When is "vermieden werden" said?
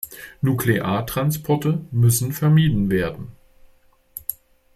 2.33-3.33